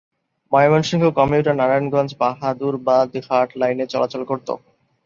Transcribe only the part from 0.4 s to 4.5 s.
Mymensingh commutator Narayanganj-Bahadurabad ঘাট লাইনে চলাচল করত।